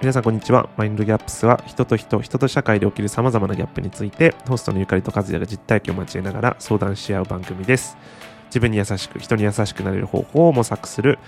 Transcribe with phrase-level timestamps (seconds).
[0.00, 0.70] 皆さんこんにちは。
[0.78, 7.98] マインドギャップスは人と人人と社会で起きるさまざまなギャップについてホストのゆかりと和也が実体験を交えながら相談し合う番組です。
[8.46, 11.18] 自分に優しく人に優しくなれる方法を模索する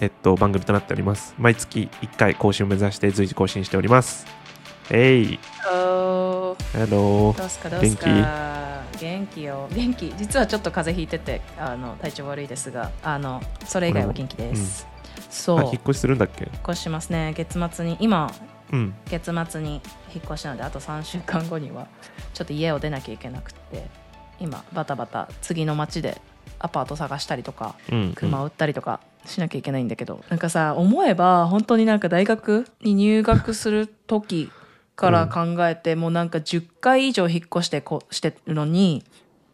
[0.00, 1.36] えっと番組となっております。
[1.38, 4.26] 毎月1回更新を目指して随時更新しております。
[4.90, 5.38] えい。
[5.70, 8.06] おー Hello どうすかどうすか。
[9.00, 9.44] 元気？
[9.44, 9.68] よ。
[9.72, 10.12] 元気。
[10.16, 14.84] 実はちょっと風邪ひいててあの体調悪いですがあのそれ以外は元気です、
[15.36, 15.60] そう。
[15.64, 16.48] 引っ越しするんだっけ？
[16.62, 17.34] 越しますね。
[17.36, 18.32] 月末に今
[18.72, 18.94] うん。
[19.08, 19.80] 月末に
[20.14, 21.86] 引っ越しなのであと3週間後には
[22.34, 23.86] ちょっと家を出なきゃいけなくって
[24.40, 26.20] 今バタバタ次の町で
[26.58, 34.50] アパート探したりとかうん車を売ったりとかしなきゃいけないんだけど、なんかさ思えば本当になんか大学に入学する時
[34.94, 39.04] から考えて、もうなんか10回以上引っ越してこしてるのに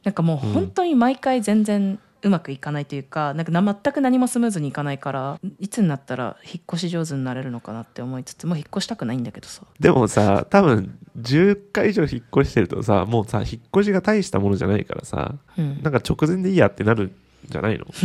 [0.04, 9.62] なんかもう本当に毎回全然うまくいかないというかなんかな全く何もスムーズにいかないからいつになったら引っ越し上手になれるのかなって思いつつもう引っ越したくないんだけどさ。
[9.80, 15.82] でもさ多分10回以上引っ越してるとさもうさ引っ越しが大したものじゃないからさうん。
[15.82, 17.12] なんか直前でいいやってなるん
[17.48, 17.86] じゃないの？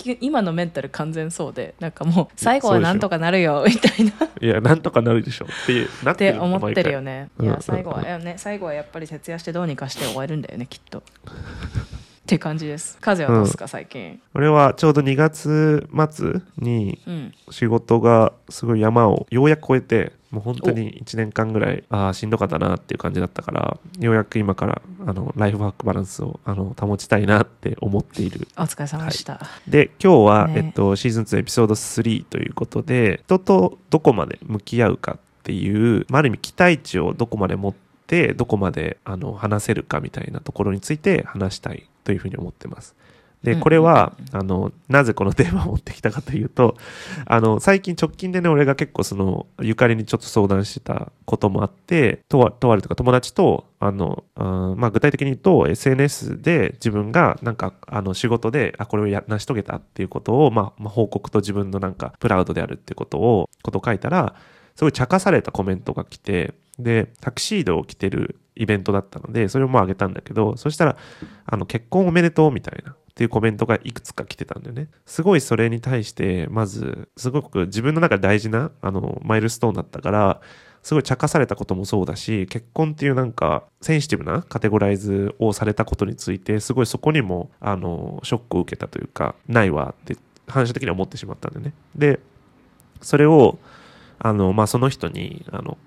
[0.00, 4.12] き今のメンタル完全そうでなんかもう最後はなんとかなるよみたいな。
[4.12, 7.28] っいやなんとかなるでしょってなって思ってるよね。
[7.38, 11.02] いうんや最後は、ね、最後はやっぱり徹夜してどうにかして終わるんだよねきっと
[12.30, 12.96] って感じです。
[13.00, 14.20] 風はどうですか、最近？
[14.34, 17.34] 俺はちょうど2月末にうん。
[17.50, 28.46] 仕事がすごい山をようやく超えてもう本当に1年間ぐらいああしんどかったなっていう感じだったからようやく今からあのライフワークバランスをあの保ちたいなって思っている。
[28.56, 30.62] お疲れ様でした、で今日は、ね。
[30.66, 37.74] えっと、シーズン2エピソード3ということで人とどこまで向き合うかっていう、まあ、ある意味期待値をどこまで持っ
[38.06, 42.96] てどこまであの話せるかみたいなところについて話したいというふうに思ってます。
[43.44, 46.76] でうんこれは、あのなぜこのテーマを持ってきたかというと
[47.24, 64.34] あの最近直近でね俺が結構そのゆかりにちょっと相談してたこともあってとわとあるとか友達とあのあーまあ、具体的に言うと SNS で自分がなんかあの仕事であこれをや成し遂げたっていうことを、まあまあ、報告と自分のなんかプラウドであるっていうことをことを書いたら
[64.76, 70.96] すごい茶化されたコメントが来てでタキシードを着てるイベントだったのでそれをまああげたんだけどそしたら
[71.46, 74.88] あの結婚おめでとうみたいなっていうコメントがいくつか来てたんだよね。
[75.04, 80.40] すごいそれに対してまずすごく自分の中で大事なあのマイルストーンだったから
[80.82, 90.16] すごい茶化されたこともそうだし結婚っていうなんかセンシティブなカテゴライズをされたことについてすごいそこにもあのショックを受けたというかないわって
[90.48, 91.74] 反射的には思ってしまったんだよね。
[91.94, 92.20] で
[93.02, 93.58] それを
[94.18, 95.78] あの、まあ、その人にあの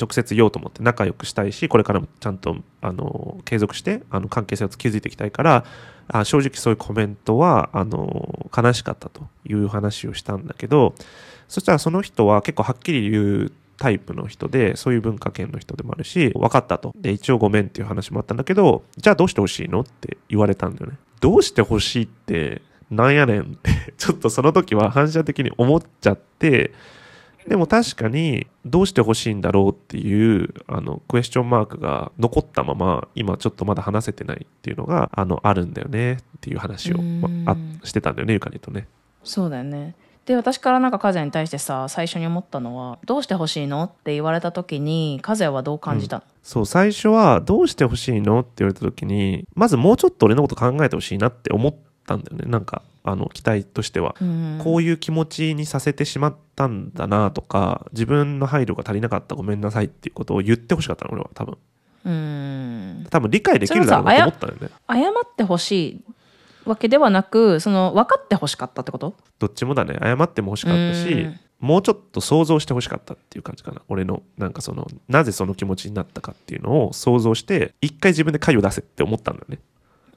[0.00, 5.64] 直接言おうと思って仲良くしたいしこれからもちゃんとあの継続してあの関係性を築いていきたいから
[6.08, 10.94] あ正直そういうコメントはあの悲しかったという話をしたんだけど
[11.48, 16.92] そしたらその人は結構はっきり言うタイプの人でそういう文化圏の人でもあるし分かったと。
[16.96, 20.98] で一応ごめんっていう話もあったんだけどじゃあどうしてほしいのって言われたんだよね。
[21.20, 26.72] どうしてほしいってなんやねんってちょっとその時は反射的に思っちゃって
[27.48, 38.88] でも確かにどうしてほしいんだろうっていうあのクエスチョンマークが残ったまま今ちょっとまだ話せてないっていうのがあのあるんだよねっていう話を、まあうんしてたんだよねゆかりとね。
[39.22, 39.94] そうだよね。
[40.26, 51.74] で私からなんか和也に対してさ最初に思ったのはどうしてほしいのって言われた時に和也はどう感じたの、そう最初はどうしてほしいのって言われた時にまずもうちょっと俺のこと考えてほしいなって思っ
[52.06, 54.14] たんだよねなんかあの期待としては。
[54.20, 54.60] うん。
[54.62, 61.56] こういう気持ちにさせてしまったんだなとか自分の配慮が足りなかったごめんなさいっていうことを言ってほしかったの俺は多分。
[62.04, 63.06] うん。
[63.08, 64.70] 多分理解できるだろうなと思ったんだよね。
[64.88, 66.04] 謝ってほしい
[66.64, 69.14] わけではなくその分かってほしかったってこと？
[69.38, 69.98] どっちもだね。
[70.02, 71.40] 謝っても欲しかったしうん。
[71.58, 73.80] もうちょっと想像してほしかったっていう感じかな。
[73.88, 79.58] 俺のなんかそのなぜその気持ちになったかっていうのを想像して一回自分で解を出せって思ったんだよね。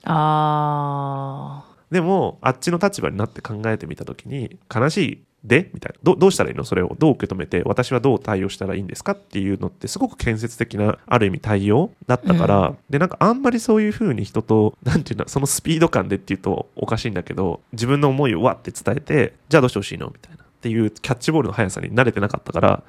[0.03, 5.71] あでもあっちの立場になって考えてみた時に悲しいで？
[5.73, 5.99] みたいな。
[6.03, 6.63] どどうしたらいいの？
[6.63, 20.07] それをどう受け止めて私はどう対応したらいいんですかっていうのってすごく建設的なある意味対応だったから、でなんかあんまりそういう風に人となんていうんだそのスピード感でっていうとおかしいんだけど自分の思いをわって伝えてじゃあどうしてほしいの？
[20.07, 22.83] みたいなっていうキャッチボールの速さに慣れてなかったから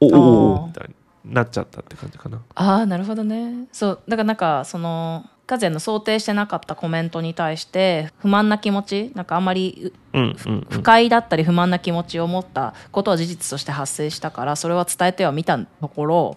[0.00, 0.88] おおみたい
[1.24, 2.38] になっちゃったって感じかな。
[2.38, 3.68] ーあーなるほどね。
[3.72, 10.66] そうだからなんかその和也の想定してなかったコメントに対して不満な気持ちなんかあんまりうんうんうん。
[10.70, 16.36] 不快だったり不満な気持ちを持ったことは事実として発生したからそれは伝えてはみたところ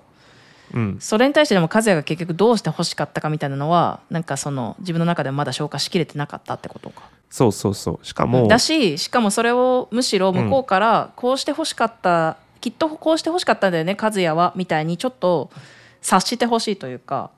[0.73, 0.97] うん。
[0.99, 7.03] それに対してでも和也が結局どうして欲しかったかみたいなのはなんかその自分の中でまだ消化しきれてなかったってことか。
[7.29, 8.05] そうそうそう。
[8.05, 15.49] しかもだししかもそれをむしろ向こうからこうして欲しかった聞きっとこうしてほしかったんだよね和也はみたいにちょっと
[16.01, 17.31] 察してほしいというか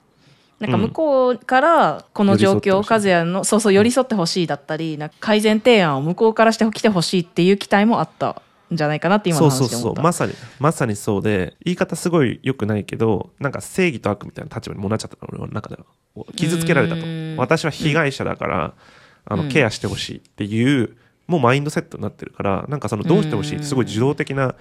[0.59, 8.41] なんか向こうからこの状況を和也のそうそう寄り添ってほしいだったりなんか改善提案を向こうからしてきてほしいっていう期待もあった
[8.73, 9.99] んじゃないかなって今のそうそう話で思った。
[9.99, 16.25] そうまさにまさにそうで言い方すごい良くないけどなんか正義と悪みたいな立場にもなっちゃったの俺の中では。
[16.35, 17.35] 傷つけられたとうん。
[17.37, 18.73] 私は被害者だから
[19.25, 19.45] あうん。
[19.45, 20.97] のケアしてほしいっていう
[21.27, 24.55] もうマインドセットになってるからなんかそのどうしてほしいってすごい受動的な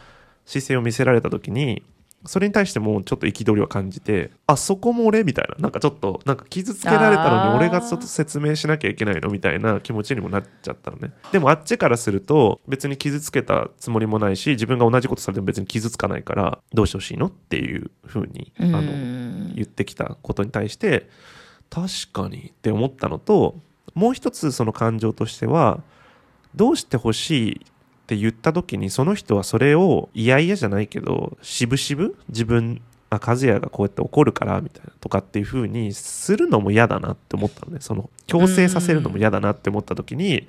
[0.45, 1.83] 姿勢を見せられた時に
[2.25, 5.23] それに対してもちょっと憤りを感じてあそこも俺？
[5.23, 5.55] みたいな。
[5.59, 9.29] なんかちょっとなんか傷つけられたのに俺がちょっと説明しなきゃいけないの？
[9.29, 11.12] みたいな気持ちにもなっちゃったのね。
[11.31, 17.26] でもあっちからすると別に傷つけたつもりもないし自分が同じことされても別に傷つかないからどうしてほしいの？
[17.26, 19.55] っていうふうにあうのん。
[19.55, 21.09] 言ってきたことに対して
[21.71, 23.56] 確かにって思ったのと
[23.94, 25.82] もう一つその感情としては
[26.55, 27.67] どうしてほしい
[28.09, 37.81] って言った時にその人はそれを嫌々じゃないけど渋々自分あ和也がこうやって怒るからみたいなとかっていう風にするのも嫌だなって思ったのね。
[37.81, 40.49] その強制させるのも嫌だなって思った時に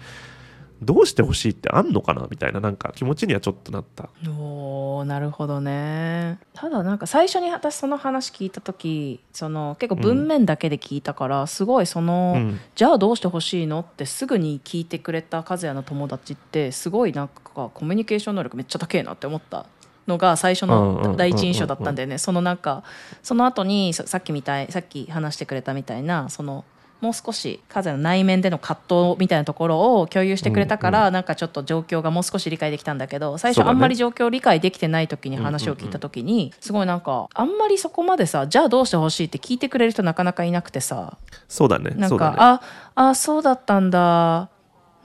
[0.81, 4.09] どうしてほしいってあんのかなみたいななんか気持ちにはちょっとなった。
[4.29, 6.39] おーなるほどね。
[6.53, 12.59] ただなんか最初に私その話聞いた時その結構文面だけで聞いたから、すごいその、うん。
[12.75, 19.65] じゃあどうしてほしいのってすぐに聞いてくれた和也の友達ってすごいなんかコミュニケーション能力めっちゃ高えなって思った
[20.07, 22.17] のが最初うんうんうんうんの第一印象だったんだよね。
[22.17, 22.83] そのなんか
[23.21, 26.65] その後にささっきみたいさっき話してくれたみたいなその
[27.01, 28.79] もう少し和也の内面での葛
[29.13, 41.17] 藤みたいなところを共有してくれたから、なんかちょっと状況がもう少し理解できたんだけど最初あんまり状況を理解できてない時に話を聞いた時に、すごいなんかあんまりそこまでさじゃあどうしてほしいって聞いてくれる人なかなかいなくてさ。
[41.47, 41.91] そうだね。
[41.91, 42.61] なんか、ねあ
[42.95, 44.49] あそうだったんだ。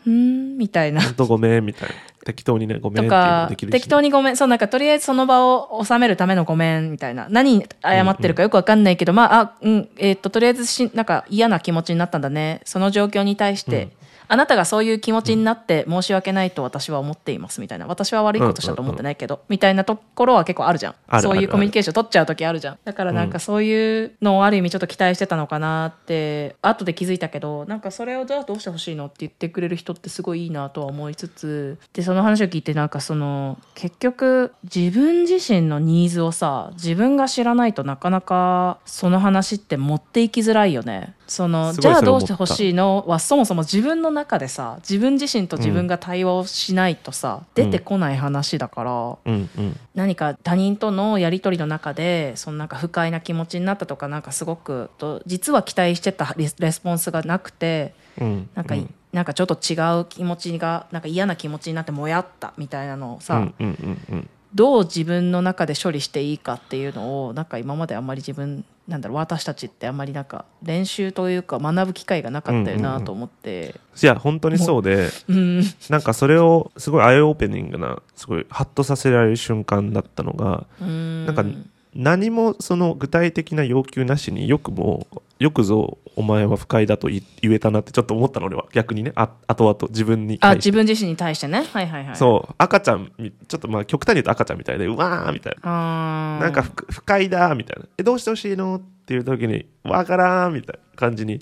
[0.08, 0.58] ん？
[0.58, 1.00] みたいな。
[1.00, 1.94] ほんとごめんみたいな
[2.24, 7.28] 適当にねごめんとか適当にごめんそうなんかとりあえずその場を収めるためのごめんみたいな。
[7.30, 12.60] 何謝ってるかよくわかんないけど、まああうんえーっととりあえずしなんか嫌な気持ちになったんだね。
[12.64, 13.90] その状況に対して、
[14.34, 17.86] あなたがそういう気持ちになって申し訳ないと私は思っていますみたいな。
[17.86, 21.20] 私は悪いことしたと思ってないけど、みたいなところは結構あるじゃん。
[21.22, 22.78] そういうコミュニケーション取っちゃう時あるじゃん。
[22.84, 41.14] だからなんかそういうのをある意味ちょっと期待してたのかなって後で気づいたけどなんかそれをじゃあどうしてほしいのって言ってくれる人ってすごいいいなとは思いつつでその話を聞いてなんかその結局自分自身のニーズをさ自分が知らないとなかなかその話って持っていきづらいよね。
[41.26, 49.76] そのじゃあどうしてほしいのはそもそも自分の中でさ自分自身と自分が対話をしないとさ、出てこない話だから、うんうん。
[49.94, 58.94] 何か他人とのやり取りの中でそのなんか不快な気持ちになったとかなんかすごくと実は期待してたレスレスポンスがなくてうんなんか、うん。
[59.12, 75.08] なんかちょっと違う気持ちがなんか嫌な気持ちになってもやったみたいなのをさ、うんうんうんうんどう自分の中で処理していいかっていうのをなんか今まであんまり自分なんだろう私たちってあんまりなんか練習というか学ぶ機会がなかったよなと思って、いや本当にそうで。
[75.28, 75.62] うん。
[75.88, 81.24] なんかそれをすごいアイオープニングなすごいハッとさせられる瞬間だったのがうん。
[81.24, 81.44] なんか
[81.94, 85.06] 何もその具体的な要求なしによくも
[85.38, 88.66] よくぞお前は不快だと言言えたなってちょっと思ったの俺は。
[88.72, 89.12] 逆にね。
[89.16, 91.64] あ後々自分にあ自分自身に対してね。
[91.64, 92.16] はいはいはい。
[92.16, 92.54] そう。
[92.58, 96.38] 赤ちゃんみちょっとまあ極端に言うと赤ちゃんみたいでうわーみたいな。
[96.40, 97.88] なんか不不快だみたいな。
[97.98, 101.40] えどうしてほしいのっていう時にわからんみたいな感じに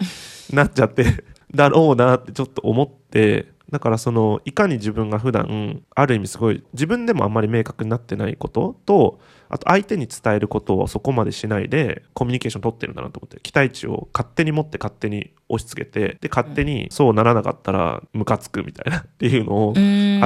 [0.52, 9.20] なっちゃって だろうなってちょっと思ってだからそのいかに自分が普段ある意味すごい自分でもあんまり明確になってないことと
[9.52, 19.76] あと相手に伝えることをそこまでしないでコミュニケーション取ってるんだなと思って期待値を勝手に持って勝手に押し付けてで勝手にそうならなかったらムカつくみたいな っていうのをあ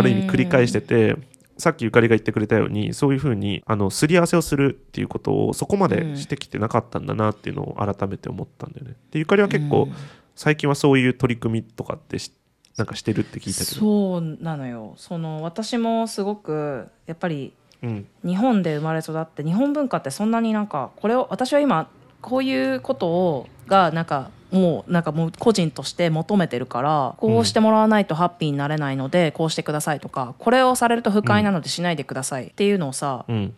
[0.03, 1.17] る意味繰り返してて
[1.59, 8.95] さっきゆかりが言ってくれたようにそういうふうにあのすり合わせをするっていうことをそこまでしてきてなかったんだなっていうのを改めて思ったんだよね。
[9.11, 9.89] でゆかりは結構
[10.37, 12.31] 最近はそういう取り組みとかってし
[12.77, 13.81] なんかしてるって聞いたけど。
[13.81, 14.95] そうなのよ。
[14.97, 21.89] その私もすごくやっぱりうん日本で生まれ育って日本文化ってそんなになんかこれを私は今
[22.21, 33.55] こういうことをがなんかもうなんかもう個人として求めてるからこうしてもらわないとハッピーになれないのでこうしてくださいとかこれをされると不快なのでしないでくださいっていうのをさうん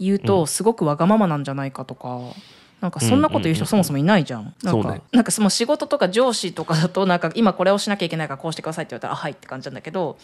[0.00, 2.20] 言うとすごくわがままなんじゃないかとか。
[2.80, 4.52] なんかそんなこと言う人そもそもいないじゃん。
[4.64, 10.16] なんかねなんかその仕事とか上司とかだとなんか今これをしなきゃいけないからこうしてくださいって言われたらあはいって感じなんだけどうん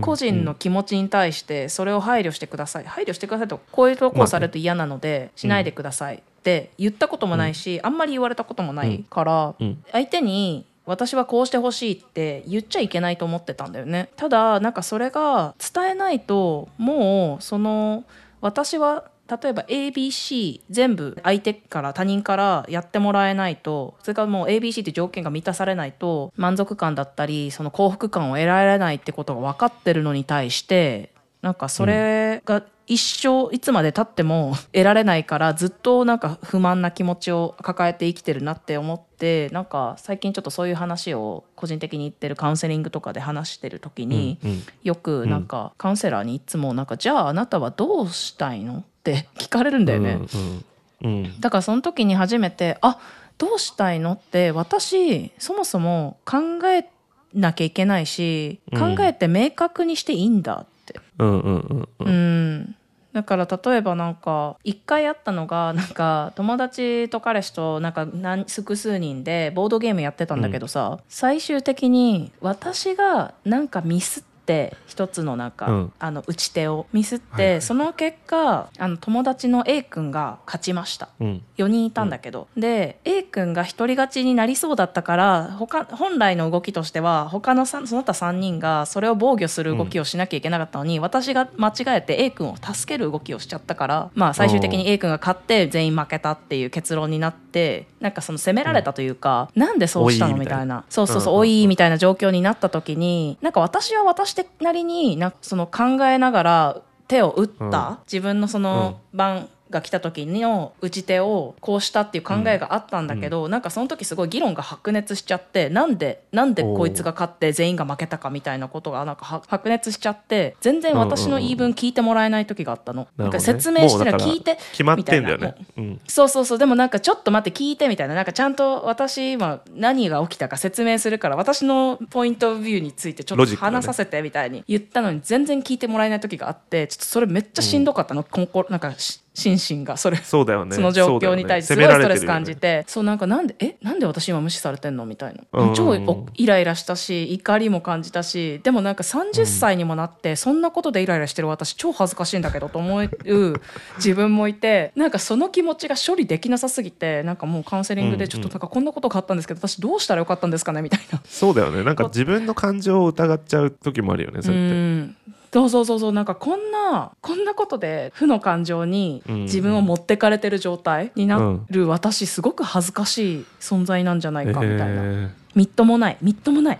[0.00, 2.84] 個人の気持ちに対してそれを配慮してください。
[2.84, 6.16] 配慮してくださいとこういう投稿されると嫌なのでしないでください。
[6.16, 9.82] って言ったこともないし、あんまり言われたこともないから、うん。
[9.92, 14.08] 相手に私はこうしてほしいって言っちゃいけないと思ってたんだよね。
[14.16, 18.04] ただなんかそれが伝えないともうその
[18.40, 44.38] 私は例えば ABC 全部相手から他人からやってもらえないとそれからもう ABC って条件が満たされないと満足感だったりその幸福感を得られないってことが分かってるのに対してなんかそれが一生いつまで経っても得られないからずっとなんか不満な気持ちを抱えて生きてるなって思ってなんか最近ちょっとそういう話を個人的に言ってるカウンセリングとかで話してる時に、
[44.84, 48.84] よくなんかカウンセラーにいつもなんかじゃああなたはどうしたいの？
[49.12, 50.12] って聞かれるんだよね。
[50.12, 51.40] うんうんうん。
[51.40, 52.98] だからその時に初めてあ
[53.38, 56.38] どうしたいのって私そもそも考
[56.68, 56.88] え
[57.34, 61.00] なきゃいけないしうん考えて明確にしていいんだって。
[61.18, 62.54] うんうんうんううん。
[62.60, 62.74] ん
[63.12, 75.92] だから例えばなんか一回あったのがなんか友達と彼氏となんか何複数人でボードゲームやってたんだけどさ、最終的に私がなんかミスって一つのなんか、うん。
[75.98, 77.62] あの打ち手をミスって、はいはい。
[77.62, 81.10] その結果あの友達の A 君が勝ちました。
[81.20, 81.42] うん。
[81.58, 100.84] 4人いたんだけど、で A 君が一人勝ちになりそうだったから他本来の動きとしては他のさその他3人がそれを防御する動きをしなきゃいけなかったのに、私が間違えて A 君を助ける動きをしちゃったから、まあ、最終的に A 君が勝って全員負けたっていう結論になってなんかその責められたというか、なんでそうしたのみたいな。
[100.88, 101.40] そうそうそう、うんうんうん。
[101.40, 107.98] 多いみたいな状況になった時になんか私は私なりになその考えながら手を打った、うん。
[108.04, 123.08] 自分のその番が来た時の打ち手をこうしたっていう考えがあったんだけど、なんかその時すごい議論が白熱しちゃってなんでなんでこいつが勝って全員が負けたかみたいなことがなんかは白熱しちゃって全然私の言い分聞いてもらえない時があったの。
[123.16, 125.54] なんか説明してもうだから聞いて決まってんだね。
[125.76, 126.00] うん。
[126.06, 126.58] そうそうそう。
[126.58, 128.14] でもなんかちょっと待って聞いてみたいな。
[128.14, 140.74] なんかちゃんと私今何が起きたか説明するから私のポイントビューについてちょっと話させてみたいに言ったのに全然聞いてもらえない時があってちょっとそれめっちゃしんどかったの、こんこなんかし心身がそれそうだよね。
[140.74, 145.06] その状況に対してすごいストレス感じてそうなんかなんでえなんで私今無視されてんの？
[145.06, 145.42] みたいな。
[145.52, 145.74] うん。
[145.74, 153.10] 超おイライラしたし怒りも感じたしでもなんか30歳にもなってそんなことでイライラしてる私超恥ずかしいんだけどと思う
[153.96, 160.82] 自分もいてなんかその気持ちが処理できなさすぎてなんかもうカウンセリングでちょっとなんかこんなことがあったんですけど私どうしたらよかったんですかね？
[160.82, 161.20] みたいな。
[161.24, 161.84] そうだよね。
[161.84, 164.74] なんか自分の感情を疑っちゃう時もあるよねそれって。
[164.74, 165.16] うん
[165.52, 169.42] そうそうそうそうなんかこんなこんなことで負の感情にうん。
[169.48, 176.78] 自分を持ってかれてる状態になる私すごく恥ずかしい存在なんじゃないかみたいな、えみっともないみっともない、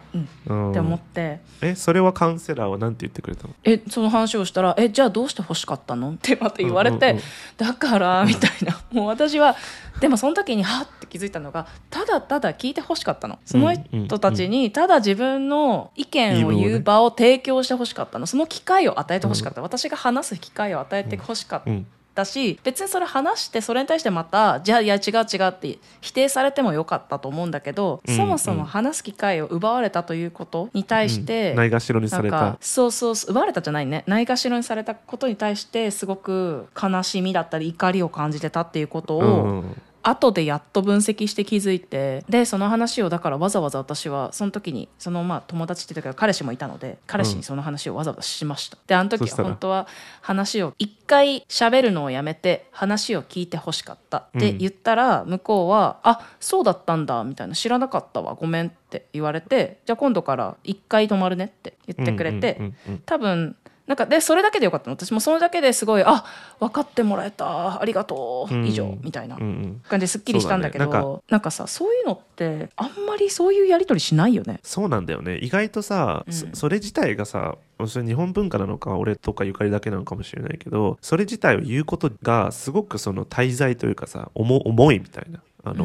[0.48, 0.70] うん。
[0.70, 1.40] って思って。
[1.60, 3.54] えそれはカウンセラーはなんて言ってくれたの？
[3.64, 6.12] えその話をしたら「えじゃあどうして欲しかったの?
[6.14, 7.22] 」ってまた言われて、うんうんうん。
[7.56, 8.80] だからみたいな。
[8.92, 9.56] もう私は
[10.00, 13.38] でもその時にはっって気づいたのがただただ聞いて欲しかったの。
[13.44, 18.26] その人たちにただ自分の意見を言う場を提供して欲しかったの。
[18.26, 21.70] その機会を与えて欲しかった、私が話す機会を与えて欲しかった。
[22.18, 31.56] うんだし別にそれ話してそれに対してまたじゃあいや違う違うって否定されてもよかったと思うんだけど、うんそもそも話す機会を奪われたということに対して、うん。
[31.56, 32.56] ないがしろにされた。
[32.60, 34.02] そうそうそう奪われたじゃないね。
[34.06, 49.86] ないがしろにされたことに対してすごく悲しみだったり怒りを感じてたっていうことを、うんうん後でやっと分析して気づいてでその話をだからわざわざ私はその時にそのまあ友達って言ったけど彼氏もいたので彼氏にその話をわざわざしました、であの時は本当は
[50.20, 62.98] 話を一回喋るのをやめて話を聞いてほしかったって言ったら向こうは「あそうだったんだ」みたいな「知らなかったわごめん」って言われて「じゃあ今度から一回泊まるね」って言ってくれて、うんうんうんうん。
[63.04, 63.56] 多分
[63.88, 64.96] なんかでそれだけでよかったの。
[64.96, 66.24] 私もそれだけですごいあ
[66.60, 67.80] 分かってもらえた。
[67.80, 68.66] ありがとう、うん。
[68.66, 68.96] 以上。
[69.00, 69.82] みたいなうんうん。
[69.88, 71.16] 感じですっきりしたんだけどそうだね。
[71.30, 74.60] なんかさそういうのってあんまりそういうやり取りしないよね。
[74.62, 75.38] そうなんだよね。
[75.38, 76.32] 意外とさ、うん。
[76.32, 85.84] そそれ自体がさそれ日本文化なのか俺とかゆかりだけなのかもしれないけどそれ自体を言うことがすごくその滞在というかさ重重いみたいなあの、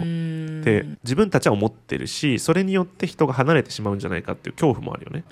[1.03, 5.23] 自分たちは思ってるしそれによって人が離れてしまうんじゃないかっていう恐怖もあるよね。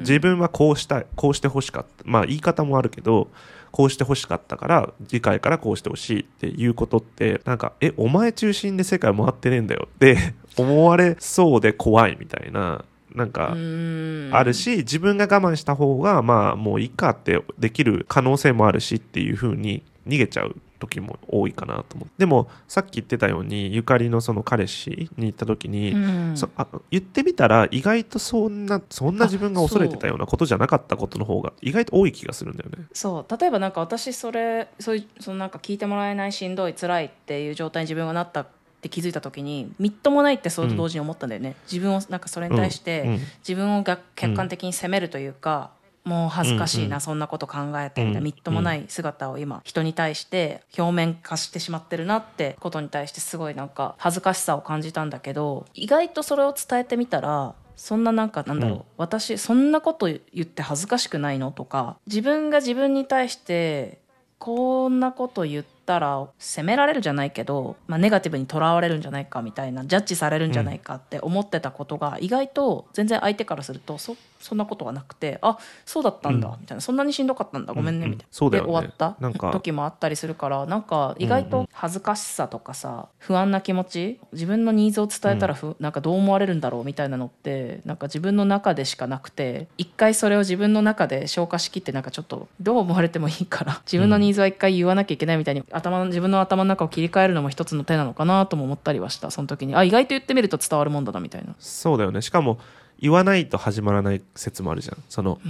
[0.00, 2.04] 自分はこうしたいこうしてほしかった。
[2.04, 3.28] まあ言い方もあるけど
[3.70, 25.96] こうしてほしかったから次回からこうしてほしいっていうことってなんかえお前中心で世界回ってねえんだよって 思われそうで怖いみたいななんかあるし自分が我慢した方がまあもういいかってできる可能性もあるしっていう風に逃げちゃう時も多いかなと思うでもさっき言ってたようにゆかりのその彼氏に行った時に、う
[26.32, 26.36] ん。
[26.36, 32.84] そあ言ってみたら意外とそんなそんな自分が恐れてたようなことじゃなかったことの方が意外と多い気がするんだよね。
[32.92, 33.38] そう。
[33.40, 38.46] 例えばなんか私それそういうそのなんか聞いてもらえないしんどい辛いっていう状態に自分がなったっ
[38.80, 43.08] て気づいた時にみっともないってそれと同時に思ったんだよね、自分をなんかそれに対して、うん。
[43.08, 43.20] うん。
[43.40, 45.70] 自分をが客観的に責めるというか、
[46.04, 47.00] もう恥ずかしいな、うんうん。
[47.00, 58.84] そんなこと考えてみたみっともない姿を今人に対して表面化してしまってるなってことに対してすごいなんか恥ずかしさを感じたんだけど意外とそれを伝えてみたらそんななんかなんだろう、うん。
[58.98, 64.00] 私そんなこと言って恥ずかしくないのとか自分が自分に対して
[64.38, 76.60] こんなこと言ったら責められるじゃないけど、まあ、ネガティブにとらわれるんじゃないかみたいなジャッジされるんじゃないかって思ってたことが意外と全然相手からするとそそんなことがなくてあそうだったんだ、うん。
[76.60, 77.74] みたいなそんなにしんどかったんだ？
[77.74, 79.16] ごめんねみたいな、で終わった
[79.52, 99.74] 時もあったりするからなんか意外と恥ずかしさとかさ不安な気持ち自分のニーズを伝えたらふ、なんかどう思われるんだろうみたいなのってなんか自分の中でしかなくて一回それを自分の中で消化しきってなんかちょっとどう思われてもいいから自分のニーズは一回言わなきゃいけないみたいに頭の自分の頭の中を切り替えるのも一つの手なのかなとも思ったりはしたその時に。
[99.74, 101.54] あ意外と言ってみると伝わるもんだなみたいな。
[101.58, 102.22] そうだよね。
[102.22, 102.58] しかも
[103.00, 105.02] 言わないと始まらない説もあるじゃん。
[105.08, 105.40] その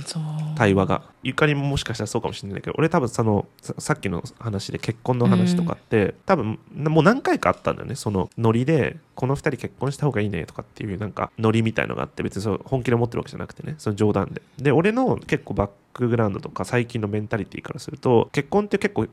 [0.57, 1.03] 対話が。
[1.23, 7.97] ゆかりももしかしたらそうかもしれないけど俺多分そのささっきの話で結婚の話とかって、多分もう何回かあったんだよね。
[7.97, 13.75] そのノリでこの2人結婚した方がいいねとかっていうなんかノリみたいのがあって別にそう本気で思ってるわけじゃなくてね。
[13.79, 14.43] その冗談で。
[14.59, 19.09] で俺の結構バックグラウンドとか最近のメンタリティーからすると結婚って結構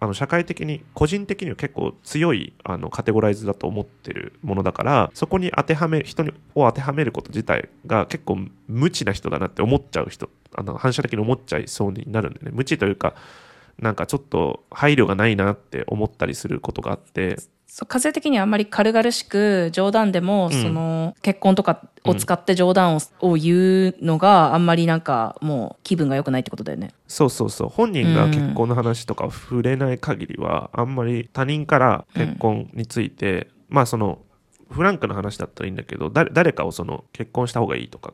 [0.00, 8.38] あの社会的に個人的には結構強いあのカテゴライズだと思ってるものだからそこに当てはめ人を当てはめること自体が結構
[8.68, 12.50] 無知な人だなって思っちゃう人あの反射的に思っちゃいそうになるんでね。
[12.52, 13.14] 無知というか
[13.78, 17.38] なんかちょっと配慮がないなって思ったりすることがあって。
[17.70, 26.94] そう風的にはあんまり軽々しく冗談でも、んその結婚とかを使って冗談を,、を言うのがあんまりなんかもう気分が良くないってことだよね。
[27.06, 27.68] そうそうそう。
[27.68, 34.20] 本人が結婚の話とかを触れない限りは、あんまり他人から結婚について、まあその
[34.70, 38.12] フランクな話だったらいいんだけど誰誰かをその結婚した方がいいとか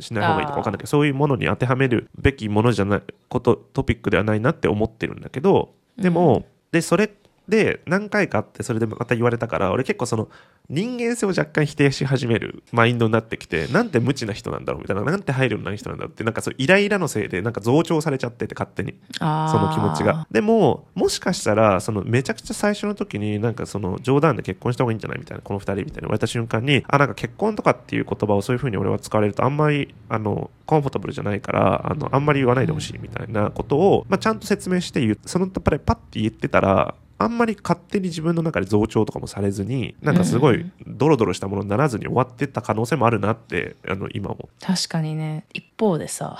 [0.00, 7.10] しない方がいいとか分かんないけどそういうものに当てはめるべきものじゃないことトピックではないなって思ってるんだけどでも、でそれ
[7.48, 10.28] で何回かあってそれでまた言われたから俺結構その
[10.70, 18.94] 人間性を若干否定し始めるマインドになってきてなんて無知な人なんだろうみたいななんて配慮のない人なんだってなんかそうイライラのせいでなんか増長されちゃってて勝手に。
[19.18, 20.26] その気持ちが。
[20.30, 35.18] でももしかしたらそのめちゃくちゃ最初の時になんかその冗談で結婚した方がいいんじゃないみたいなこの2人みたいに言われた瞬間にあなんか結婚とかっていう言葉をそういうふうに俺は使われるとあんまりあのコンフォータブルじゃないからあのあんまり言わないでほしいみたいなことを、まあ、ちゃんと説明して言う。
[35.24, 45.44] そのパッパッて言ってたらあんまり勝手に自分の中で増長とかもされずになんかすごいドロドロしたものにならずに終わってった可能性もあるなってあの今も、確かにね。
[45.52, 46.38] 一方でさ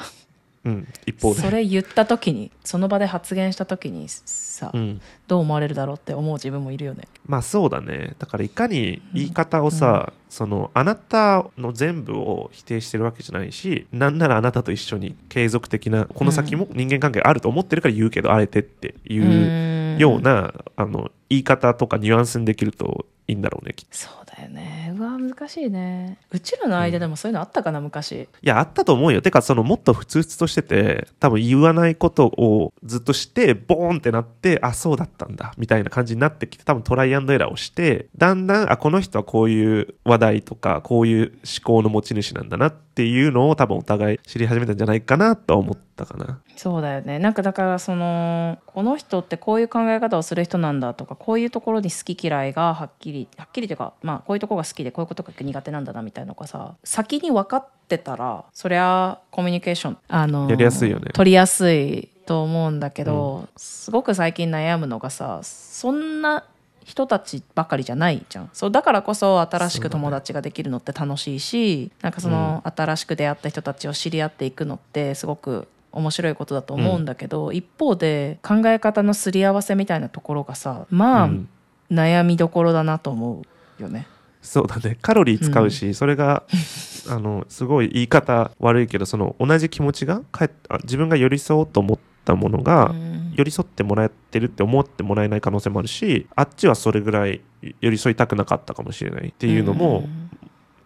[0.65, 1.41] うん、一方で。
[1.41, 7.09] それ言った時にその場で発言した時にさ、うん、どう思われるだろうって思う自分もいるよね。
[7.27, 8.15] まあそうだね。
[8.19, 23.97] だからいかに言い方をさ、そのあなたの全部を否定してるわけじゃないしなんならあなたと一緒に継続的なこの先も人間関係あると思ってるから言うけど、あえてっていううようなあの言い方とかニュアンスにできるといいんだろうねきっと。
[23.97, 24.95] そうだよね。
[24.97, 26.19] うわ難しいね。
[26.31, 28.13] うちらの間でもそういうのあったかな昔。
[28.13, 29.21] いやあったと思うよ。
[29.21, 46.41] てかそのもっとふつふつとしてて多分言わないことをずっとしてボーンってなってあそうだったんだみたいな感じになってきて多分トライアンドエラーをしてだんだんあこの人はこういう話題とかこういう思考の持ち主なんだなっていうのを多分お互い知り始めたんじゃないかなとは思ったかな。
[46.57, 47.19] そうだよね。
[47.19, 61.11] なんかだからそのこの人ってこういう考え方をする人なんだとかこういうところに好き嫌いがはっきりはっきりというかまあこういうところが好きでこういうことが苦手なんだなみたいなのがさ先に分かってたらそりゃコミュニケーションあのやりやすいよね。
[61.13, 66.45] 取りやすいと思うんだけど、すごく最近悩むのがさそんな
[66.85, 68.51] 人たちばかりじゃないじゃん。
[68.53, 81.49] そうだからこそ新しく友達ができるのって楽しいし、なんかその新しく出会った人たちを知り合っていくのってすごく面白いことだと思うんだけど、一方で考え方のすり合わせみたいなところがさまあ、うん。
[81.91, 83.43] 悩みどころだなと思
[83.79, 84.07] うよね。
[84.43, 84.99] そうだね。
[85.01, 86.45] カロリー使うし、それが
[87.09, 90.51] あのすごい言い方悪いけどその同じ気持ちがか
[90.83, 93.19] 自分が寄り添おうと思ったものが、うん。
[93.39, 97.41] 寄り添ってもらってるって思ってもらえない可能性もあるしあっちはそれぐらい
[97.81, 100.09] 寄り添いたくなかったかもしれないっていうのも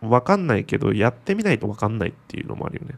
[0.02, 2.96] 分かんないけどやってみないと分かんないっていうのもあるよね。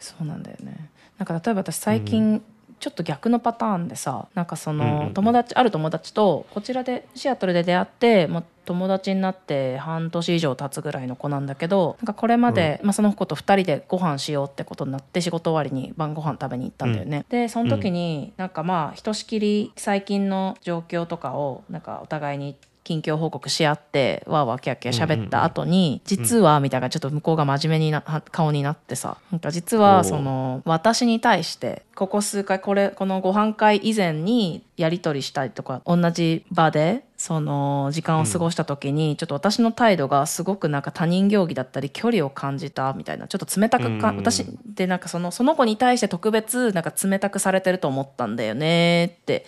[0.00, 2.42] そうなんだよねなんか例えば私最近、
[2.80, 5.14] ちょっと逆のパターンでさなんかその、うんうんうん。
[5.14, 44.16] 友達ある友達とこちらでシアトルで出会ってもう友達になって半年以上経つぐらいの子なんだけどなんかこれまで、まあ、その子と2人でご飯しようってことになって仕事終わりに晩ご飯食べに行ったんだよね、でその時になんかまあひとしきり最近の状況とかをなんかお互いに近況報告し合ってわーわーキャーキャー喋った後に、実はみたいなちょっと向こうが真面目にな顔になってさなんか実はその私に対してここ数回これこのご飯会以前にやり取りしたりとか同じ場でその時間を過ごした時に、ちょっと私の態度がすごくなんか他人行儀だったり距離を感じたみたいなちょっと冷たくか、うん。
[44.18, 49.46] 私でなんかそのその子に対して特別なんか冷たくされてると思ったんだよねって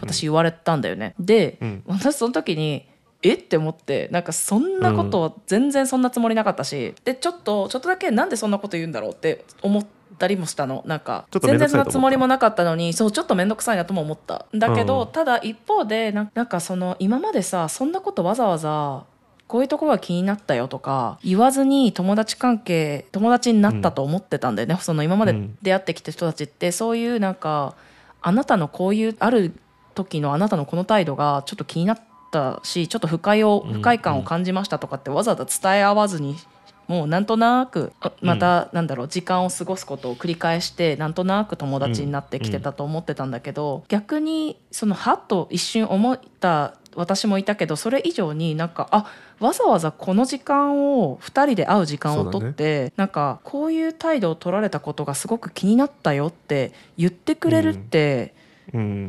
[0.00, 1.14] 私言われたんだよね。
[1.20, 1.82] で、うん。
[1.86, 2.84] 私その時に
[3.22, 3.34] え？
[3.34, 10.82] って思ってなんかそんなことは全然そんなつもりなかったし、でちょっとちょっとだけなんでそんなこと言うんだろうって思ったりもしたの。
[10.86, 11.84] なんか全然そんんどくさいと思った。
[11.84, 14.46] なつもりもなかったのにそうちょっと面倒くさいなとも思った。
[14.54, 15.08] だけど、うん。
[15.12, 19.04] ただ一方でななんかその今までさそんなことわざわざ
[19.46, 26.72] こういうところが気になったよとか言わずに友達関係友達になったと思ってたんだよね、その今までうん出会ってきた人たちって。
[26.72, 27.74] そういうなんか
[28.22, 29.52] あなたのこういうある
[29.94, 32.00] 時のあなたのこの態度がちょっと気になっ
[32.30, 36.36] たしちょっと不快をうん不快感を感じましたとかってわざわざ伝え合わずに
[36.86, 58.43] もうなんとなくあまたなんだろう時間を過ごすことを繰り返してなんとなく友達になってきてたと思ってたんだけど逆にそのはっと一瞬思った私もいたけどそれ以上になんかあわざわざこの時間を2人で会う時間をとって、なんかこういう態度を取られたことがすごく気になったよって言ってくれるって、うん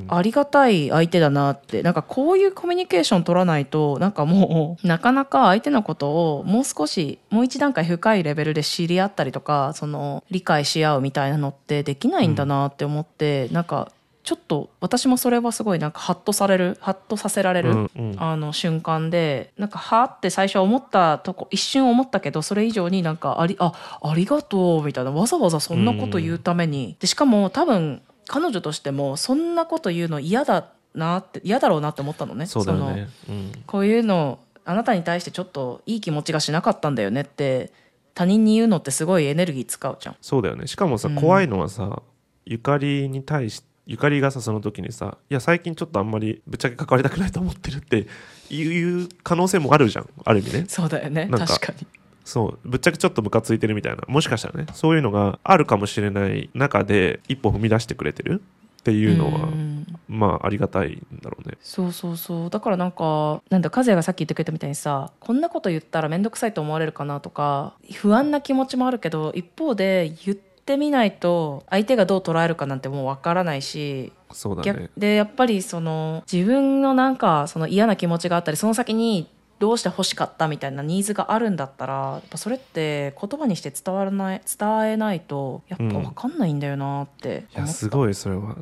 [0.07, 1.81] ありがたい相手だなって。
[1.83, 13.89] なんかこういうコミュニケーション取らないとなんかもう なかなか相手のことをもう少しもう一段階深いレベルで知り合ったりとかその理解し合うみたいなのってできないんだなって思って、なんか
[14.25, 18.15] ちょっと私もそれはすごいなんかハッとされるハッとさせられる、うんうん。
[18.17, 32.45] あの瞬間でなんかはーって最初は思ったとこ一瞬思ったけどそれ以上になんかありあありがとうみたいなわざわざそんなこと言うために、でしかも多分彼女としてもそんなこと言うの嫌だなって嫌だろうなって思ったのね。
[32.45, 33.09] そうだよのね。
[33.29, 37.71] うんこういうのあなたに対してちょっといい気持ちがしなかったんだよねって
[38.15, 40.15] 他人に言うのってすごいエネルギー使うじゃん。
[40.21, 40.67] そうだよね。
[40.67, 41.15] しかもさうん。
[41.15, 42.01] 怖いのはさ
[42.45, 48.07] ゆかりに対しゆかりがさその時にさ「いや最近ちょっとあんまりぶっちゃけ関わりたくないと思ってる」って
[48.49, 50.09] いう可能性もあるじゃん。
[50.23, 50.65] ある意味ね。
[50.67, 51.29] そうだよね。
[51.31, 51.85] 確かに。
[52.25, 54.03] そうぶっちゃけちょっとムカついてるみたいな。
[54.07, 58.41] もしかしたらねそういうのがあるかもしれない中で一歩踏み出してくれてる？
[58.81, 59.85] っていうのはん。
[60.07, 61.57] まあありがたいんだろうね。
[61.61, 62.49] そうそうそう。
[62.49, 74.81] だからなんかなんだ和也がさっき言ってくれたみたいにさこんなこと言ったら面倒くさいと思われるかなとか不安な気持ちもあるけど一方で言ってみないと相手がどう捉えるかなんてもうわからないしそうだね。
[74.81, 79.27] 逆でやっぱりその自分のなんかその嫌な気持ちがあったりその先に
[79.65, 88.55] どうして欲しかったみたいなニーズがあるんだったらやっぱそれって言葉にして伝わらない伝えないとやっぱ分かんないんだよなってい思った、やすごいそれは思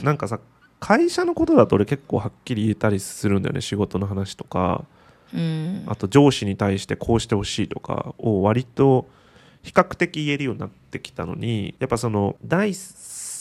[0.00, 0.02] う。
[0.06, 0.38] なんかさ
[0.78, 4.84] 会社のことだと俺結構はっきり言えたりするんだよね仕事の話とか。
[5.34, 5.82] うん。
[5.88, 9.08] あと上司に対してこうしてほしいとかを割と
[9.64, 12.74] 比較的言えるようになってきたのにやっぱその第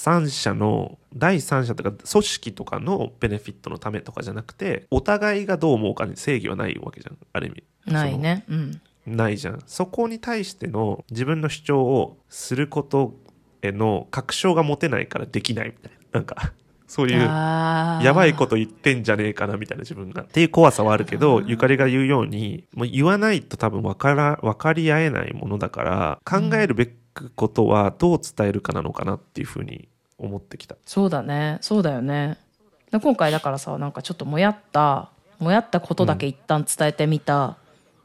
[0.08, 7.64] 三者の第三者とか組織とかのベネフィットのためとかじゃなくてお互いがどう思うかに正義はないわけじゃんある意味。
[7.92, 8.46] ないね。
[8.48, 8.82] うん。
[9.06, 9.62] ないじゃん。
[9.66, 13.16] そこに対しての自分の主張をすること
[13.62, 16.20] への確証が持てないからできないみたいな。
[16.20, 16.54] なんか
[16.88, 20.24] そういうやばいこと言ってんじゃねえかなみたいな自分が。
[20.24, 30.76] っていう怖さはあるけどゆかりが言うようにもう言わないと多分分から分かり合えないものだから考えるべくことはどう伝えるかなのかなっていうふうに思ってきた。
[30.86, 31.58] そうだね。
[31.62, 32.38] そうだよね。
[32.92, 37.58] で今回だからさなんかちょっともやったもやったことだけ一旦伝えてみた、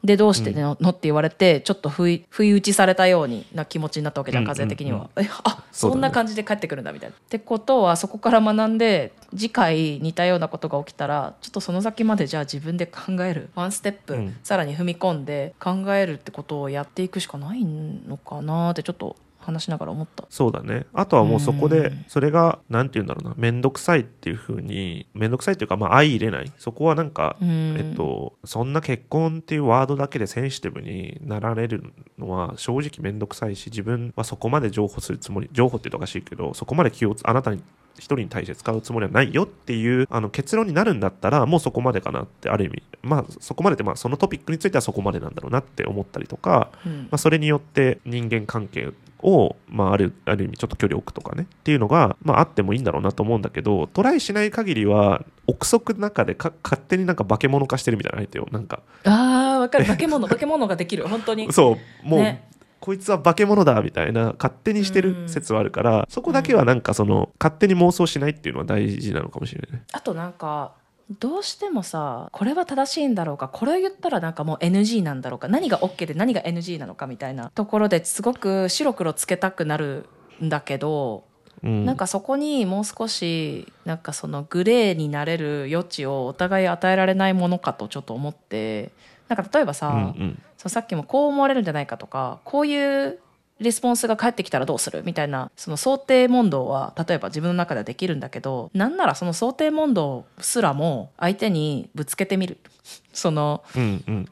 [0.03, 7.15] でどうしての,、のって言われてちょっと不意不意打ちされたようにな気持ちになったわけじゃんうん風邪的には、えあそうだねそんな感じで帰ってくるんだみたいな。
[7.15, 13.49] ってことはそこから学んで次回似たようなことが起きたらちょっとその先までじゃあ自分で考える。
[13.55, 14.35] ワンステップ、うん。
[14.43, 20.25] さらに踏み込んで考えるってことをやっていくしかないのかなってちょっと話しながら思った。
[20.29, 20.85] そうだね。
[20.93, 22.05] あとはもうそこでうん。
[22.07, 23.35] それが何て言うんだろうな。
[23.37, 26.51] 面倒くさいっていうふうに面倒くさいっていうかまあ相入れない。
[26.57, 27.75] そこはなんかうん。
[27.77, 37.61] えっと、そんな結婚っていうワードだけでセンシティブになられるのは正直面倒くさいし自分はそこまで譲歩するつもり譲歩って言うとおかしいけどそこまで気をつあなたに
[37.97, 47.01] 一人に対して使うつもりはないよっていうあの結論になるんだったらもうそこまでかなってある意味まあそこまでってまあそのトピックについてはそこまでなんだろうなって思ったりとか、うん。
[47.03, 58.81] まあ、それによって人間関係を、まあ、あるある意味ちょっと距離を置くとかねっていうのが、まあ、あってもいいんだろうなと思うんだけどトライしない限りは憶測の中でか勝手になんか化け物化してるみたいな相手をなんか。
[59.03, 59.85] あーわかる。
[59.85, 61.07] 化け物化け物ができる。
[61.07, 61.51] 本当に。
[61.53, 62.07] そう。
[62.07, 62.47] もう、ね
[62.83, 69.83] こいつは化け物だみたいな勝手にしてる説はあるから、そこだけはなんかその勝手に妄想しないっていうのは大事なのかもしれないね。
[69.93, 70.73] あとなんか
[71.09, 80.09] どうしてもさこれは正しいんだろうかこれを言ったらなんかもう NG なんだろうか何が OK で何が NG なのかみたいなところですごく白黒つけたくなる
[80.43, 81.23] んだけど、
[81.63, 88.91] うん、なんかそこにもう少しなんかそのグレーになれる余地をお互い与えられないものかとちょっと思って
[89.27, 90.41] なんか例えばさ、うんうん。
[90.57, 93.19] そうさっきもこう思われるんじゃないかとかこういう
[93.59, 102.57] レスポンスが返ってきたらどうするみたいなその想定問答は例えば自分の中ではできるんだけどなんならその想定問答すらも相手にぶつけてみる。
[103.13, 104.25] そのうんうん。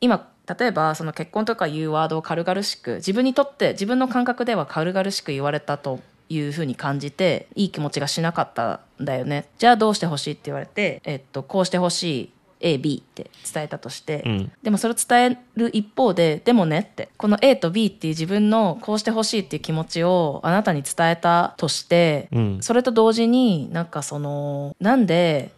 [0.00, 9.46] 今例えばその結婚とかいうワードを軽々しく自分にとって自分の感覚では軽々しく言われたというふうに感じていい気持ちがしなかったんだよね。
[9.58, 14.52] じゃあどうしてほしいって言われて、えっと、こうしてほしい AB って伝えたとして、うん。
[14.62, 22.58] でもそれを伝える一方ででもねってこの A と B っていう自分のこうしてほしいっていう気持ちをあなたに伝えたとして、うん。
[22.60, 25.52] それと同時になんかそのなんで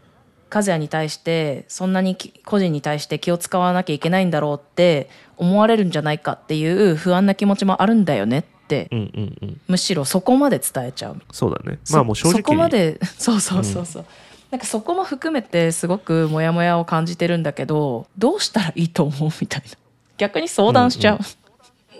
[0.54, 9.60] 和也に対してそんなにき個人に対して気を使わなきゃいけないんだろうって思われるんじゃないかっていう不安な気持ちもあるんだよねってうんうんうん。
[9.66, 11.16] むしろそこまで伝えちゃう。
[11.32, 11.78] そうだね。
[11.84, 14.04] そまあもう正直そこまで そうそうそうそう、
[14.52, 19.78] なんかそこも含めてすごくモヤモヤを感じてるんだけどどうしたらいいと思うみたいな。
[20.18, 21.18] 逆に相談しちゃう、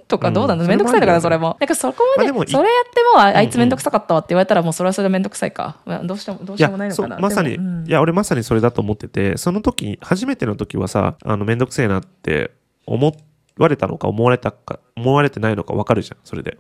[0.06, 0.66] とかどうなのう。
[0.66, 0.68] ん。
[0.68, 1.56] めんどくさいのかなそそれれも。
[1.58, 3.62] なんかそこまで,、それやってもああいつうん。
[3.62, 7.18] うんめんどくさかったわって言われたらもうそれはそれでめんどくさいか、まあどうしてもどうしいやそうようもないのかな。
[7.18, 7.86] まさに、うん。
[7.86, 12.50] いや俺まさにそれだと思っててその時初めての時はさあのめんどくせえなって
[12.86, 13.16] 思
[13.56, 16.58] われたのか思われたか思われてないのか分かるじゃんそれで。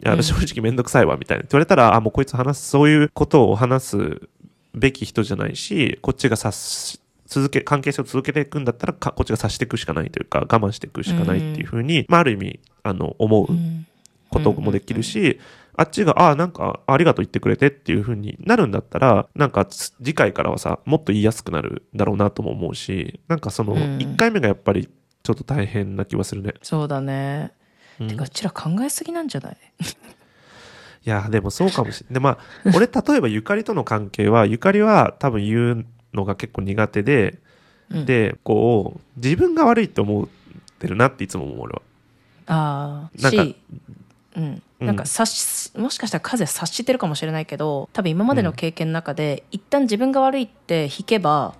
[0.00, 0.22] いやうん。
[0.22, 1.42] 正直めんどくさいわみたいな。
[1.42, 4.28] って言われたらあもうこいつ話すそういうことを話す
[4.74, 13.86] べき人じゃないしこっちが察し続け関係性を続けていくんだったらかこっちが察していくしかないというか我慢していくしかないっていうふうに、まあ、ある意味あの思ううん
[14.30, 15.38] こともできるし、
[15.76, 23.80] あっちが、ああ、なんか、ありがとう言ってくれてっていう風になるんだったら、なんかつ、次回からはさ、もっと言いやすくなるだろうなとも思うし、なんかその、うん。
[23.98, 24.88] 1回目がやっぱり、
[25.22, 26.54] ちょっと大変な気はするね。
[26.62, 27.52] そうだね、
[28.00, 28.08] うん。
[28.08, 29.56] てかうちら考えすぎなんじゃない？
[31.06, 32.14] いや、でもそうかもしれない。
[32.14, 32.38] で、まあ、
[32.74, 37.38] 俺、例えばゆかりとの関係は、ゆかりは多分言うのが結構苦手で、
[37.90, 40.28] うんで、こう、自分が悪いって思っ
[40.78, 41.82] てるなっていつも思う、俺は。
[42.46, 43.56] ああなんかし、
[44.36, 44.44] うん、
[44.80, 51.54] うんなんか察しもしかしたら風察してるかもしれないけど多分今までの経験の中で、一旦自分が悪いって引けば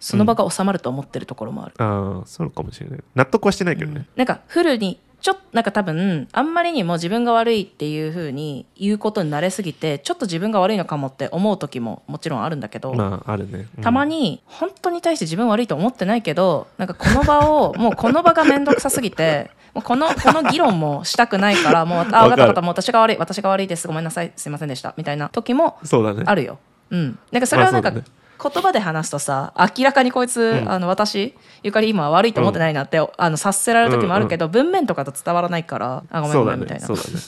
[0.00, 3.00] その場が収まると思ってるところもある、ああ、そうかもしれない。
[3.14, 4.06] 納得はしてないけどね。
[4.16, 13.66] なんかフルにちょっとなんか多分あんまりにも自分が悪いっていう風に言うことに慣れすぎてちょっと自分が悪いのかもって思う時ももちろんあるんだけど、まあ、あるね。
[13.76, 13.82] うん。
[13.82, 23.88] たまに本当に対して自分悪いと思ってないけどなんかこの場を もうこの場が面倒くさすぎてもうこのこの議論もしたくないからもうあ分かった分かったもう私が悪い私が悪いです。
[23.88, 24.32] ごめんなさい。
[24.36, 24.94] すいませんでした。
[24.96, 25.78] みたいな時も。
[26.26, 26.58] あるよ。
[26.90, 28.02] うん、なんかそれはなんかまあ
[28.40, 30.70] 言葉で話すとさ明らかにこいつ、うん。
[30.70, 36.86] あの私ゆかり今は悪いと思ってないなって、あの察せられる時もあるけど、文面とかと伝わらないからあごめんそうだごめんみたいな。
[36.86, 37.20] ねそうだね。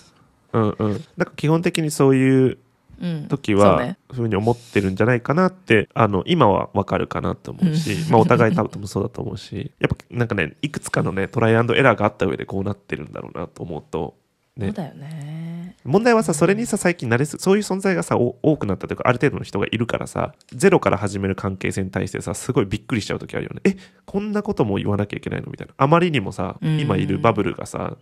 [0.53, 1.05] うんうん。
[1.17, 2.59] なんか基本的にそういう
[3.01, 3.29] うん。
[3.29, 3.99] 時はそうね。
[4.13, 14.17] ふうに思ってるんじゃないかなってあの今はわかるかなと思うし、まあお互い多分そうだと思うしやっぱなんかねいくつかのねトライアンドエラーがあった上でこうなってるんだろうなと思うと
[14.61, 14.67] ね。
[14.69, 15.77] そうだよね。
[15.85, 23.61] 問題はさそれにさ最近慣れすそういう存在がさお多くなったというかある程度の人がいるからさゼロから始める関係性に対してさすごいびっくりしちゃう時あるよね。
[23.65, 25.75] えこんなことも言わなきゃいけないのみたいな。
[25.77, 26.79] あまりにもさうん。
[26.81, 27.97] 今いるバブルがさ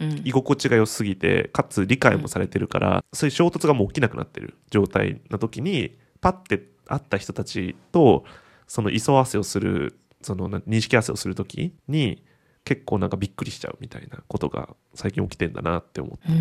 [0.00, 0.22] うん。
[0.24, 8.24] 居心地が良すぎてかつ理解もされてるから、そういう衝突がもう起きなくなってる状態の時にパッて会った人たちと
[8.66, 12.22] その磯合わせをするそのな認識合わせをする時に
[12.64, 16.28] 結構なんかびっくりしちゃうみたいなことが最近起きてんだなって思って。
[16.28, 16.34] うー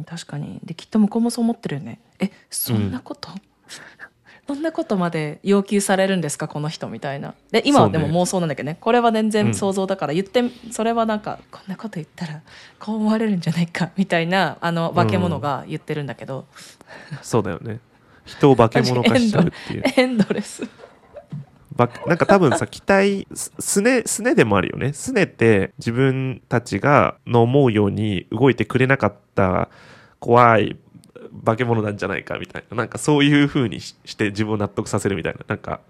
[0.00, 0.60] ん確かに。
[0.64, 2.00] できっと向こうもそう思ってるよね。
[2.20, 3.28] えそんなこと、
[4.48, 7.34] そんなことまで要求されるんですかこの人みたいな。
[7.50, 8.78] で今はでも妄想なんだけどね。
[8.80, 9.30] これは全うん。
[9.30, 12.40] 然想像だから言って、それはなんかこんなこと言ったら
[12.78, 16.46] こう思われるんじゃないかみたいなあの化け物が言ってるんだけど、
[17.22, 17.78] そうだよね。
[18.24, 19.82] 人を化け物化しちゃうっていう。
[19.96, 20.62] エンドレス
[21.76, 24.92] ばなんか多分さ期待すねすねでもあるよね。
[24.92, 29.68] すねって自分たちがの思うように動いてくれなかった
[30.20, 30.76] 怖い
[31.44, 32.76] 化け物なんじゃないかみたいな。
[32.76, 35.40] なんかそういう風にしして自分を納得させるみたいな。
[35.48, 35.80] なんか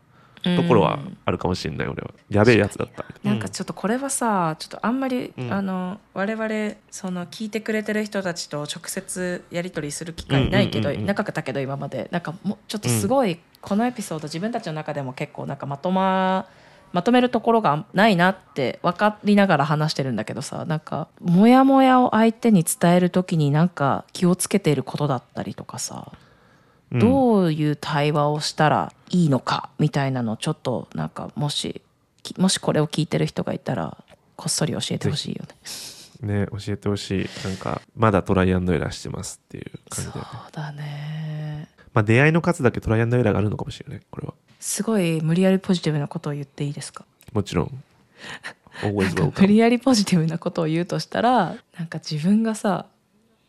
[0.42, 2.10] ところはあるかもしれない俺は。
[2.28, 3.04] やべえやつだった。
[3.22, 5.52] なんかちょっとこれはさちょっとあんまり、うん。
[5.52, 11.06] あの我々その聞いてくれてる人たちと直接やり取りする機会ないけど、うんうんうんうん。
[11.06, 12.08] なかったけど今まで。
[12.10, 16.46] なんかもうちょっとすごいこのエピソード自分たちの中でも結構なんかまとま
[16.92, 26.12] まとめるところがないなって分かりながら話してるんだけどさなんかモヤモヤを相手に伝える時になんか気をつけていることだったりとかさ。
[26.12, 26.31] うん
[26.98, 31.82] どういう対話をしたらいいのかみたいなのをちょっとなんかもし
[32.22, 33.96] きもしこれを聞いてる人がいたら
[34.36, 35.48] こっそり教えてほしいよね。
[36.44, 37.28] ね教えてほしい。
[37.44, 40.40] なんかまだトライアンドエラーしてますっていう感そうじだよね。
[40.52, 41.68] だね。
[41.94, 44.34] まあ出会いの数だけトライアンドエラーがあるのかもしれないこれは。
[44.60, 47.04] すごい無理やりポジティブなことを言っていいですか？
[47.32, 47.82] もちろん。
[49.38, 52.86] 無理やりポジティブなことを言うとしたらなんか自分がさ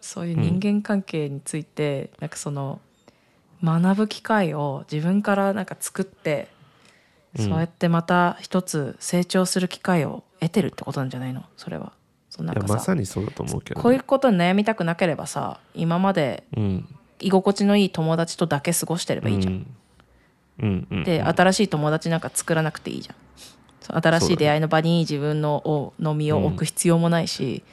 [0.01, 2.81] そういう人間関係について、なんかその
[3.63, 6.49] 学ぶ機会を自分からなんか作って、
[7.37, 7.45] うん。
[7.45, 11.43] そうやってまた一つ成長する機会を得てるってことなんじゃないの？
[11.57, 11.93] それは。
[12.29, 16.87] そうなんいやまかささにそうだと思うけどね、こういうことに悩みたくなければさ今までうん。
[17.19, 19.53] 居心地のいい友達とだけ過ごしてればいいじゃん。
[19.53, 19.65] うん。
[20.59, 24.01] うんうんで新しい友達なんか作らなくていいじゃん。
[24.01, 27.63] 新しい出会いの場に自分のをの身を置く必要もないし、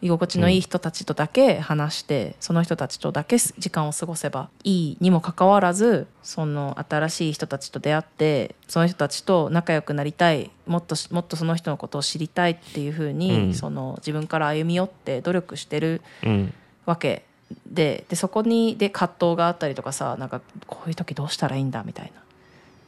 [0.00, 16.54] 居心地のいい人たちとだけ話して、その人たちとだけ時間を過ごせばいいにもかかわらずその新しい人たちと出会ってその人たちと仲良くなりたいもっとしもっとその人のことを知りたいっていうふうに、うんその自分から歩み寄って努力してるうん
[16.86, 17.24] わけ
[17.66, 22.22] ででそこにで葛藤があったりとかさなんかこういう時どうしたらいいんだみたいな。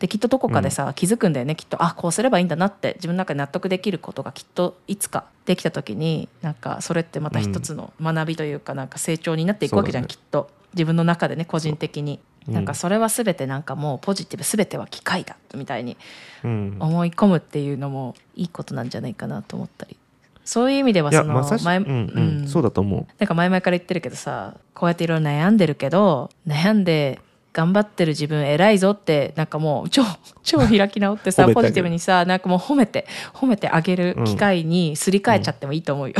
[0.01, 1.83] できっとどこかでさ、気づくんだよねきっと。
[1.85, 10.09] あこうすればいいんだなって自分の中で納得できることがきっといつかできた時になんかそれってまた一つの学びというかなんか成長になっていくわけじゃん、ね。
[10.09, 10.51] きっと。
[10.73, 12.19] 自分の中でね個人的に。
[12.49, 12.55] うん。
[12.55, 15.99] なんかそれは全てなんかもうポジティブ全ては機械だみたいに
[16.45, 16.77] うん。
[16.81, 19.99] 思い込むっていうのもいいことなんじゃないかなと思ったり。
[20.47, 27.21] そういう意味ではその前うんうんそうだと思なんか前々から言ってるけどさこうやっていろいろ悩んでるけど悩んで
[27.53, 30.03] 頑張ってる自分偉いぞってなんかもう超
[30.43, 36.15] 超開き直ってさポジティブにさなんかもう褒めて褒めてあげる機会にすり替えちゃってもいいと思うよ。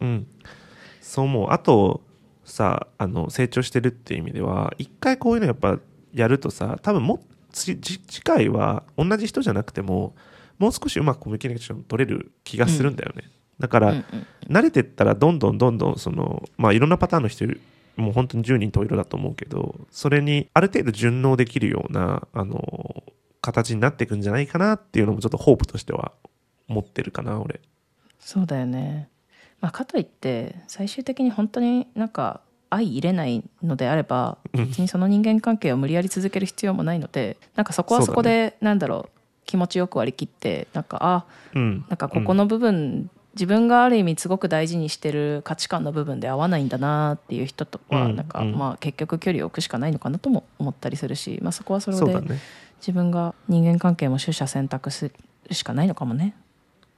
[0.00, 0.26] ううん。
[1.00, 1.50] そう思う。
[1.50, 2.00] あと
[2.44, 5.78] さあの成長してるっていう意味では一回こういうのやっぱ
[6.12, 7.20] やるとさ多分も
[7.52, 7.76] 次
[8.22, 10.14] 回は同じ人じゃなくても
[10.58, 13.24] もう少しうまくコミュニケーション取れる気がするんだよね、
[13.58, 17.60] だから、うんうん慣れてったらどんどんどんどんそのまあいろんなパターンの人いる
[17.96, 23.02] もう本当に10人十色だと思うけどそれにある程度順応できるようなあの
[23.40, 26.12] 形になっていくんじゃないかなっていうのもちょっとホープとしては
[26.68, 27.60] 持ってるかな俺。
[28.18, 29.08] そうだよね。
[29.60, 34.66] まあ、かといって最終的に本当になんか相入れないのであればうん。
[34.66, 41.84] 別にその人間関係を無理やり続ける必要もないのでなんかそこはそこでなんだろう気持ちよく割り切ってなんかあうん。
[41.88, 48.52] なんかここの部分、自分がある意味すごく大事にしてる価値観の部分で合わないんだなっていう人とはうんなんか、うん。
[48.56, 52.22] まあ結局距離を置くしかないのかなとも思ったりするし、まあ、そこはそれで
[52.80, 55.10] 自分が人間関係も取捨選択す
[55.48, 56.34] るしかないのかもね。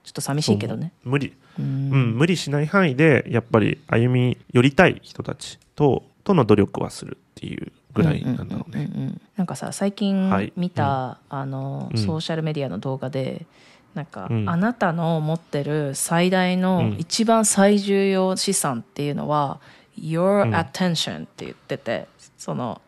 [0.04, 0.92] ちょっと寂しいけどね。
[1.04, 8.84] 無理、ううんん無理しない範囲でやっぱり歩み寄りたい人たちととの努力はするっていうぐらいなんだろうね。
[8.86, 9.20] んんうんうん。
[9.36, 10.52] なんかさ最近はい。
[10.56, 11.98] 見た、あのうん。
[11.98, 13.44] ソーシャルメディアの動画で
[13.94, 14.48] なんか、うん。
[14.48, 16.96] あなたの持ってる最大うのん。
[16.98, 19.60] 一番最重要資産っていうのは、
[19.98, 20.54] Your うん。
[20.54, 22.80] attention って言っててその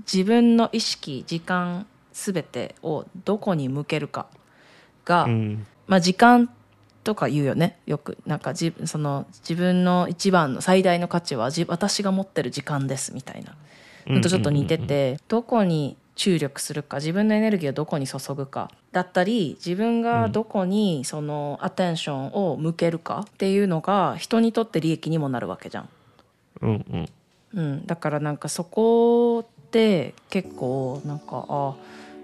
[0.00, 4.26] 自分の意識時間すべてをどこに向けるか
[5.04, 5.66] が、うん。
[5.86, 6.48] まあ時間
[7.04, 8.18] とか言うよねよく。
[8.26, 13.56] なんかじその自分の一番の最大の価値はじ私が持ってる時間ですみたいな。
[14.06, 25.88] のとちょっと似てて、どこに注力するか自分のエネルギーをどこに注ぐかだったり自分がどこにそのアテンションを向けるかっていうのが人にとって利益にもなるわけじゃん。
[26.60, 27.08] うんうん。
[27.54, 31.74] うん、だからなんかそこって結構なんかあ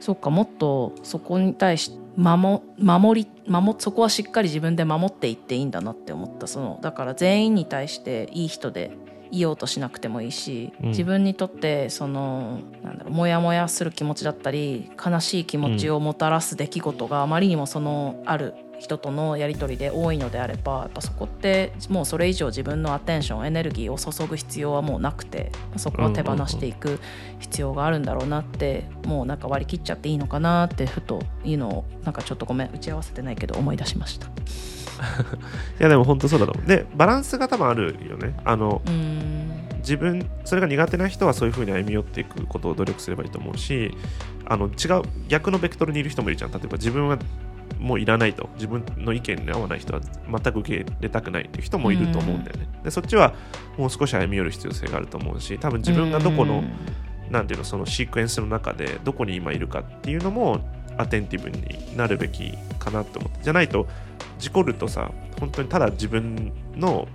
[0.01, 6.47] そっかもっとそこに対し守守り守そこはしっかり自分で守っていっていいんだなって思った。
[6.47, 8.91] そのだから全員に対していい人で
[9.31, 26.99] いようとしなくてもいいし、うん自分にとってそのなんだろうモヤモヤする気持ちだったり悲しい気持ちをもたらす出来事があまりにもそのある人とのやり取りで多いのであればやっぱそこってもうそれ以上自分のアテンションエネルギーを注ぐ必要はもうなくてそこは手放していく
[27.39, 34.29] 必要があるんだろうなってもうなんか割り切っちゃっていいのかなってふというのをなんかちょっとごめん打ち合わせてないけど思い出しました。
[35.79, 36.67] いやでも本当そうだと思う。
[36.67, 38.35] でバランスが多分あるよね。
[38.45, 38.83] あの
[39.79, 43.97] 自分それが苦手な人はそういうふうに歩み寄っていくことを努力すればいいと思うし
[44.45, 46.51] あの違う逆のベクトルにいる人もいるじゃん。
[46.51, 47.19] 例えば自分は
[47.79, 48.49] もういらないと。
[48.55, 53.35] 自分の意見に合わない人は全く受け入れたくないっていう人もいると思うんだよね、でそっちは
[53.77, 56.73] もう少し歩み寄る必要性があると思うし多分自分がどこのうん。
[57.31, 60.61] なんていうのそのシークエンスの中でどこに今いるかっていうのも
[60.97, 63.43] attentive になるべきかなって思って。
[63.43, 63.87] じゃないと
[64.39, 67.07] 事故るとさ本当にただ自分の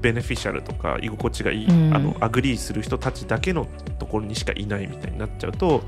[0.00, 1.94] beneficial とか居心地がいい、うん。
[1.94, 3.66] あの agree する人たちだけの
[3.98, 5.82] とこころにしかいないみたいになっちゃうと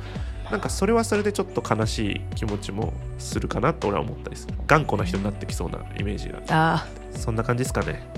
[0.51, 4.55] なんかそれはそれでちょっと悲しい気持ちもするかなと俺は思ったりする。
[4.67, 6.41] 頑固な人になってきそうなイメージが。
[6.49, 8.09] あそんな感じですかね。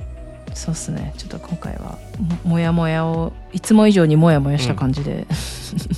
[0.51, 1.15] あそうっすね。
[1.17, 1.99] ちょっと今回は
[2.45, 5.27] ももやもやをいつも以上にもやもやした感じで、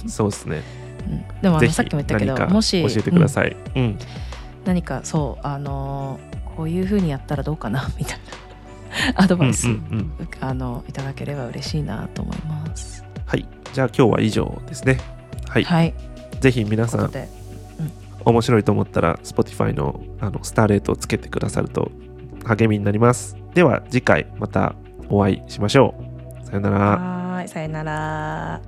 [0.08, 0.62] そうですね。
[1.06, 1.42] うん。
[1.42, 3.98] でもあのさっきも言ったけどもし教えてください、うんうん。
[4.64, 8.18] 何かそうあのーこういうふうにやったらどうかな みたい
[9.14, 9.22] な。
[9.22, 13.02] アドバイス、うんあのいただければ嬉しいなと思います。
[13.24, 13.46] はい。
[13.72, 14.98] じゃあ今日は以上ですね。
[15.48, 15.94] はい、はい。
[16.38, 17.28] ぜひ皆さんうことで
[18.26, 21.90] 面白いと思ったら Spotify のあのスターレートをつけてくださると
[22.44, 23.38] 励みになります。
[23.54, 24.74] では次回また
[25.08, 25.94] お会いしましょ
[26.42, 26.46] う。
[26.46, 26.78] さよなら。
[26.78, 27.48] はーい。
[27.48, 28.60] さよなら